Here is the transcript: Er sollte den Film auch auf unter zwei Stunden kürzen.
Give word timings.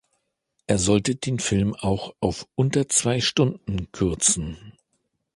Er 0.65 0.79
sollte 0.79 1.15
den 1.15 1.37
Film 1.37 1.75
auch 1.75 2.15
auf 2.21 2.47
unter 2.55 2.89
zwei 2.89 3.21
Stunden 3.21 3.91
kürzen. 3.91 4.73